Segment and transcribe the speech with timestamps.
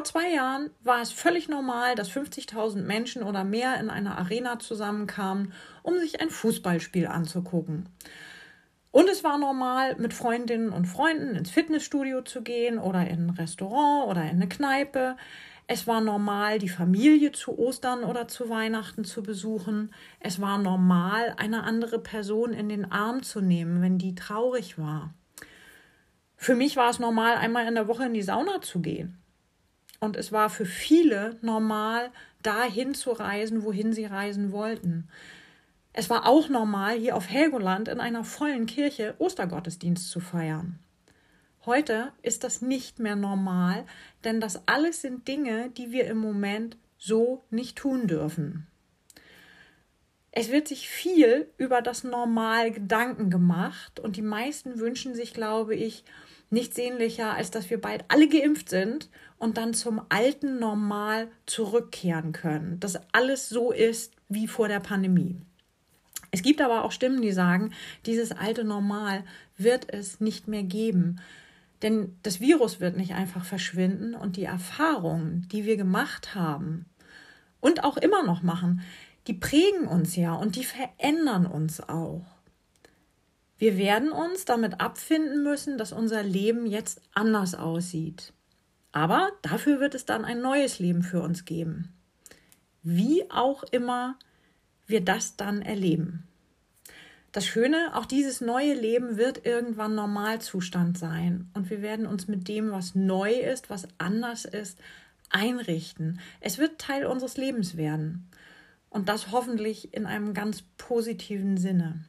[0.00, 4.58] Vor zwei Jahren war es völlig normal, dass 50.000 Menschen oder mehr in einer Arena
[4.58, 5.52] zusammenkamen,
[5.82, 7.86] um sich ein Fußballspiel anzugucken.
[8.92, 13.30] Und es war normal, mit Freundinnen und Freunden ins Fitnessstudio zu gehen oder in ein
[13.30, 15.18] Restaurant oder in eine Kneipe.
[15.66, 19.92] Es war normal, die Familie zu Ostern oder zu Weihnachten zu besuchen.
[20.18, 25.12] Es war normal, eine andere Person in den Arm zu nehmen, wenn die traurig war.
[26.36, 29.19] Für mich war es normal, einmal in der Woche in die Sauna zu gehen.
[30.00, 32.10] Und es war für viele normal,
[32.42, 35.08] dahin zu reisen, wohin sie reisen wollten.
[35.92, 40.78] Es war auch normal, hier auf Helgoland in einer vollen Kirche Ostergottesdienst zu feiern.
[41.66, 43.84] Heute ist das nicht mehr normal,
[44.24, 48.66] denn das alles sind Dinge, die wir im Moment so nicht tun dürfen.
[50.32, 55.74] Es wird sich viel über das Normal Gedanken gemacht und die meisten wünschen sich, glaube
[55.74, 56.04] ich,
[56.50, 62.32] nichts sehnlicher, als dass wir bald alle geimpft sind und dann zum alten Normal zurückkehren
[62.32, 62.78] können.
[62.80, 65.36] Dass alles so ist wie vor der Pandemie.
[66.32, 67.72] Es gibt aber auch Stimmen, die sagen,
[68.06, 69.24] dieses alte Normal
[69.56, 71.20] wird es nicht mehr geben.
[71.82, 76.84] Denn das Virus wird nicht einfach verschwinden und die Erfahrungen, die wir gemacht haben
[77.60, 78.82] und auch immer noch machen,
[79.26, 82.39] die prägen uns ja und die verändern uns auch.
[83.60, 88.32] Wir werden uns damit abfinden müssen, dass unser Leben jetzt anders aussieht.
[88.90, 91.92] Aber dafür wird es dann ein neues Leben für uns geben.
[92.82, 94.18] Wie auch immer
[94.86, 96.26] wir das dann erleben.
[97.32, 102.48] Das Schöne, auch dieses neue Leben wird irgendwann Normalzustand sein und wir werden uns mit
[102.48, 104.78] dem, was neu ist, was anders ist,
[105.28, 106.18] einrichten.
[106.40, 108.26] Es wird Teil unseres Lebens werden
[108.88, 112.06] und das hoffentlich in einem ganz positiven Sinne.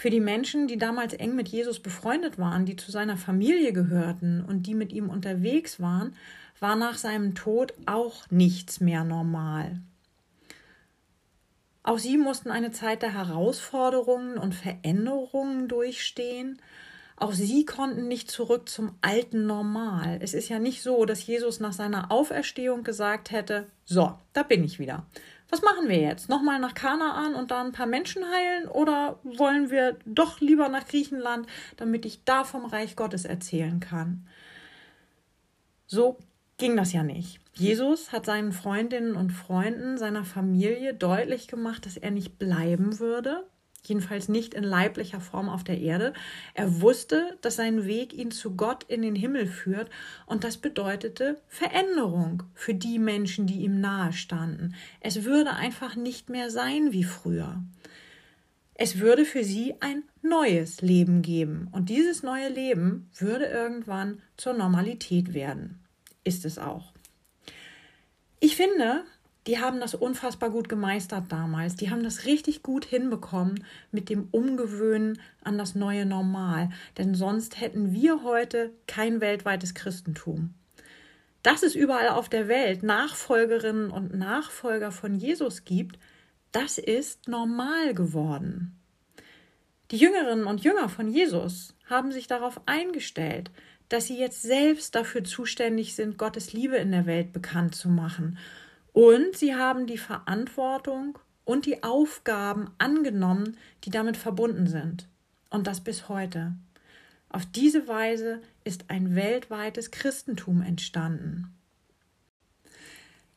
[0.00, 4.42] Für die Menschen, die damals eng mit Jesus befreundet waren, die zu seiner Familie gehörten
[4.42, 6.16] und die mit ihm unterwegs waren,
[6.58, 9.78] war nach seinem Tod auch nichts mehr normal.
[11.82, 16.62] Auch sie mussten eine Zeit der Herausforderungen und Veränderungen durchstehen.
[17.16, 20.18] Auch sie konnten nicht zurück zum alten Normal.
[20.22, 24.64] Es ist ja nicht so, dass Jesus nach seiner Auferstehung gesagt hätte, so, da bin
[24.64, 25.04] ich wieder
[25.50, 26.28] was machen wir jetzt?
[26.28, 30.86] Nochmal nach Kanaan und da ein paar Menschen heilen oder wollen wir doch lieber nach
[30.86, 31.46] Griechenland,
[31.76, 34.26] damit ich da vom Reich Gottes erzählen kann?
[35.86, 36.18] So
[36.56, 37.40] ging das ja nicht.
[37.54, 43.44] Jesus hat seinen Freundinnen und Freunden, seiner Familie deutlich gemacht, dass er nicht bleiben würde,
[43.82, 46.12] jedenfalls nicht in leiblicher Form auf der Erde.
[46.54, 49.90] Er wusste, dass sein Weg ihn zu Gott in den Himmel führt
[50.26, 54.74] und das bedeutete Veränderung für die Menschen, die ihm nahe standen.
[55.00, 57.62] Es würde einfach nicht mehr sein wie früher.
[58.74, 64.54] Es würde für sie ein neues Leben geben und dieses neue Leben würde irgendwann zur
[64.54, 65.80] Normalität werden.
[66.24, 66.92] Ist es auch.
[68.40, 69.04] Ich finde,
[69.50, 71.74] die haben das unfassbar gut gemeistert damals.
[71.74, 76.70] Die haben das richtig gut hinbekommen mit dem Umgewöhnen an das neue Normal.
[76.98, 80.54] Denn sonst hätten wir heute kein weltweites Christentum.
[81.42, 85.98] Dass es überall auf der Welt Nachfolgerinnen und Nachfolger von Jesus gibt,
[86.52, 88.78] das ist normal geworden.
[89.90, 93.50] Die Jüngerinnen und Jünger von Jesus haben sich darauf eingestellt,
[93.88, 98.38] dass sie jetzt selbst dafür zuständig sind, Gottes Liebe in der Welt bekannt zu machen
[98.92, 105.06] und sie haben die Verantwortung und die Aufgaben angenommen, die damit verbunden sind.
[105.50, 106.54] Und das bis heute.
[107.28, 111.54] Auf diese Weise ist ein weltweites Christentum entstanden.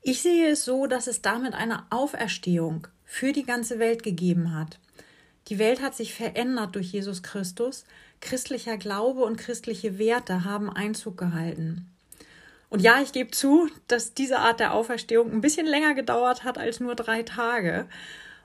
[0.01, 4.79] Ich sehe es so, dass es damit eine Auferstehung für die ganze Welt gegeben hat.
[5.47, 7.85] Die Welt hat sich verändert durch Jesus Christus.
[8.19, 11.92] Christlicher Glaube und christliche Werte haben Einzug gehalten.
[12.73, 16.57] Und ja, ich gebe zu, dass diese Art der Auferstehung ein bisschen länger gedauert hat
[16.57, 17.87] als nur drei Tage.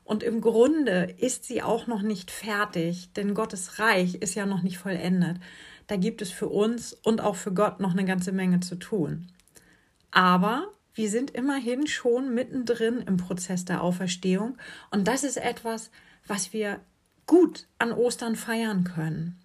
[0.05, 4.63] Und im Grunde ist sie auch noch nicht fertig, denn Gottes Reich ist ja noch
[4.63, 5.39] nicht vollendet.
[5.87, 9.29] Da gibt es für uns und auch für Gott noch eine ganze Menge zu tun.
[10.11, 14.59] Aber wir sind immerhin schon mittendrin im Prozess der Auferstehung
[14.91, 15.91] und das ist etwas,
[16.27, 16.81] was wir
[17.25, 19.41] gut an Ostern feiern können.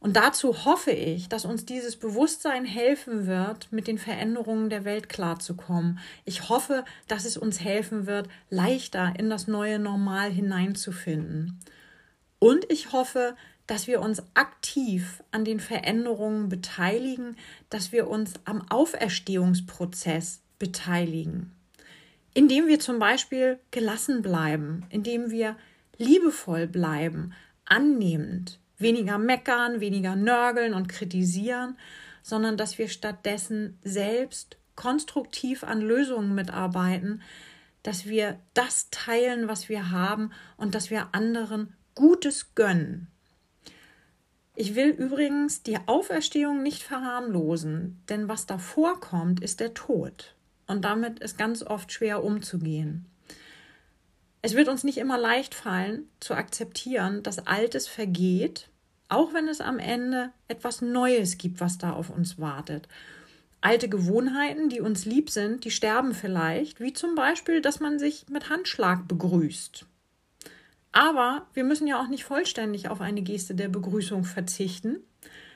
[0.00, 5.10] Und dazu hoffe ich, dass uns dieses Bewusstsein helfen wird, mit den Veränderungen der Welt
[5.10, 5.98] klarzukommen.
[6.24, 11.60] Ich hoffe, dass es uns helfen wird, leichter in das neue Normal hineinzufinden.
[12.38, 13.36] Und ich hoffe,
[13.66, 17.36] dass wir uns aktiv an den Veränderungen beteiligen,
[17.68, 21.52] dass wir uns am Auferstehungsprozess beteiligen.
[22.32, 25.56] Indem wir zum Beispiel gelassen bleiben, indem wir
[25.98, 27.34] liebevoll bleiben,
[27.66, 31.76] annehmend, Weniger meckern, weniger nörgeln und kritisieren,
[32.22, 37.22] sondern dass wir stattdessen selbst konstruktiv an Lösungen mitarbeiten,
[37.82, 43.08] dass wir das teilen, was wir haben und dass wir anderen Gutes gönnen.
[44.54, 50.34] Ich will übrigens die Auferstehung nicht verharmlosen, denn was davor kommt, ist der Tod.
[50.66, 53.06] Und damit ist ganz oft schwer umzugehen.
[54.42, 58.68] Es wird uns nicht immer leicht fallen, zu akzeptieren, dass Altes vergeht,
[59.08, 62.88] auch wenn es am Ende etwas Neues gibt, was da auf uns wartet.
[63.60, 68.26] Alte Gewohnheiten, die uns lieb sind, die sterben vielleicht, wie zum Beispiel, dass man sich
[68.30, 69.84] mit Handschlag begrüßt.
[70.92, 75.00] Aber wir müssen ja auch nicht vollständig auf eine Geste der Begrüßung verzichten.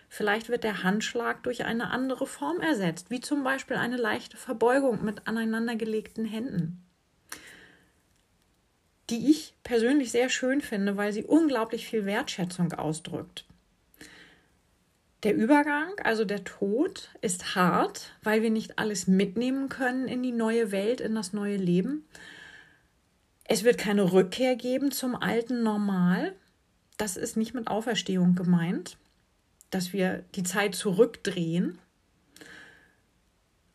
[0.09, 5.03] Vielleicht wird der Handschlag durch eine andere Form ersetzt, wie zum Beispiel eine leichte Verbeugung
[5.03, 6.84] mit aneinandergelegten Händen,
[9.15, 13.45] die ich persönlich sehr schön finde, weil sie unglaublich viel Wertschätzung ausdrückt.
[15.23, 20.33] Der Übergang, also der Tod, ist hart, weil wir nicht alles mitnehmen können in die
[20.33, 22.05] neue Welt, in das neue Leben.
[23.45, 26.35] Es wird keine Rückkehr geben zum alten Normal.
[26.97, 28.97] Das ist nicht mit Auferstehung gemeint,
[29.71, 31.79] dass wir die Zeit zurückdrehen.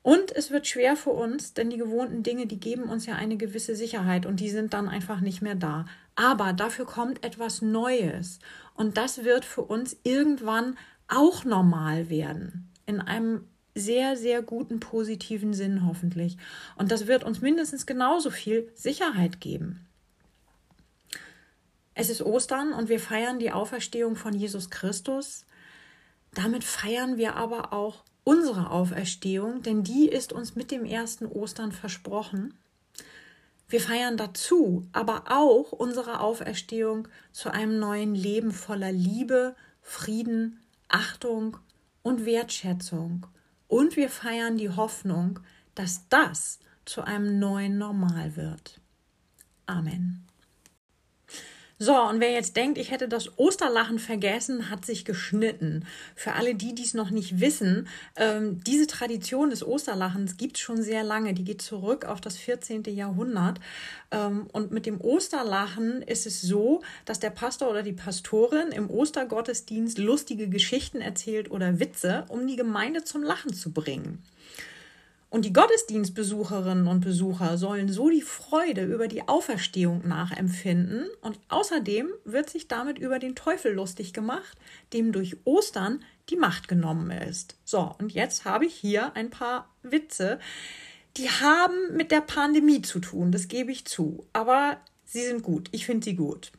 [0.09, 3.37] Und es wird schwer für uns, denn die gewohnten Dinge, die geben uns ja eine
[3.37, 5.85] gewisse Sicherheit und die sind dann einfach nicht mehr da.
[6.15, 8.39] Aber dafür kommt etwas Neues
[8.73, 12.73] und das wird für uns irgendwann auch normal werden.
[12.87, 13.45] In einem
[13.75, 16.37] sehr, sehr guten positiven Sinn hoffentlich.
[16.75, 19.85] Und das wird uns mindestens genauso viel Sicherheit geben.
[21.93, 25.45] Es ist Ostern und wir feiern die Auferstehung von Jesus Christus.
[26.33, 31.71] Damit feiern wir aber auch unsere Auferstehung, denn die ist uns mit dem ersten Ostern
[31.71, 32.53] versprochen.
[33.67, 41.57] Wir feiern dazu aber auch unsere Auferstehung zu einem neuen Leben voller Liebe, Frieden, Achtung
[42.01, 43.27] und Wertschätzung
[43.67, 45.39] und wir feiern die Hoffnung,
[45.75, 48.81] dass das zu einem neuen Normal wird.
[49.67, 50.25] Amen.
[51.81, 55.85] So, und wer jetzt denkt, ich hätte das Osterlachen vergessen, hat sich geschnitten.
[56.13, 57.87] Für alle die, die es noch nicht wissen,
[58.17, 61.33] ähm, diese Tradition des Osterlachens gibt es schon sehr lange.
[61.33, 62.83] Die geht zurück auf das 14.
[62.83, 63.61] Jahrhundert.
[64.11, 68.89] Ähm, und mit dem Osterlachen ist es so, dass der Pastor oder die Pastorin im
[68.89, 74.21] Ostergottesdienst lustige Geschichten erzählt oder Witze, um die Gemeinde zum Lachen zu bringen.
[75.29, 81.07] Und die Gottesdienstbesucherinnen und Besucher sollen so die Freude über die Auferstehung nachempfinden.
[81.21, 84.57] Und außerdem wird sich damit über den Teufel lustig gemacht,
[84.91, 87.57] dem durch Ostern die Macht genommen ist.
[87.63, 90.39] So, und jetzt habe ich hier ein paar Witze.
[91.17, 94.25] Die haben mit der Pandemie zu tun, das gebe ich zu.
[94.33, 95.69] Aber sie sind gut.
[95.71, 96.51] Ich finde sie gut.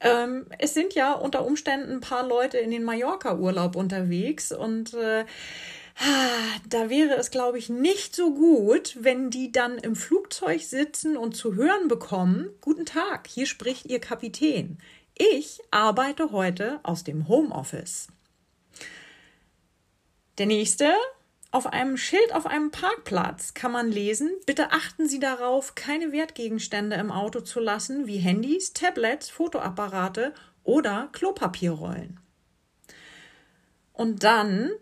[0.00, 5.24] Ähm, es sind ja unter Umständen ein paar Leute in den Mallorca-Urlaub unterwegs und äh,
[6.68, 11.36] da wäre es, glaube ich, nicht so gut, wenn die dann im Flugzeug sitzen und
[11.36, 14.78] zu hören bekommen, Guten Tag, hier spricht Ihr Kapitän.
[15.16, 18.08] Ich arbeite heute aus dem Homeoffice.
[20.36, 20.92] Der nächste,
[21.50, 26.96] auf einem Schild auf einem Parkplatz kann man lesen, bitte achten Sie darauf, keine Wertgegenstände
[26.96, 30.34] im Auto zu lassen, wie Handys, Tablets, Fotoapparate
[30.64, 32.20] oder Klopapierrollen.
[33.94, 34.72] Und dann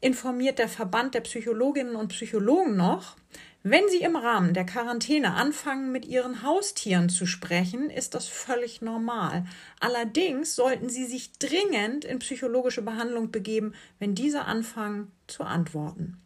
[0.00, 3.16] informiert der Verband der Psychologinnen und Psychologen noch,
[3.62, 8.80] wenn Sie im Rahmen der Quarantäne anfangen, mit Ihren Haustieren zu sprechen, ist das völlig
[8.80, 9.44] normal.
[9.80, 16.16] Allerdings sollten Sie sich dringend in psychologische Behandlung begeben, wenn diese anfangen zu antworten.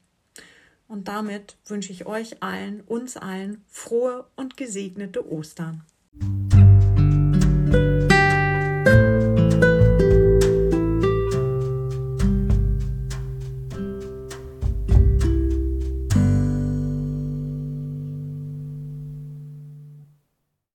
[0.87, 5.83] Und damit wünsche ich euch allen, uns allen, frohe und gesegnete Ostern.